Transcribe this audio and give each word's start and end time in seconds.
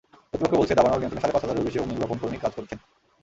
কর্তৃপক্ষ 0.29 0.53
বলছে, 0.59 0.77
দাবানল 0.77 0.97
নিয়ন্ত্রণে 0.99 1.23
সাড়ে 1.23 1.33
পাঁচ 1.35 1.43
হাজারেরও 1.45 1.67
বেশি 1.67 1.77
অগ্নিনির্বাপণকর্মী 1.81 2.37
কাজ 2.43 2.51
করছেন। 2.57 2.77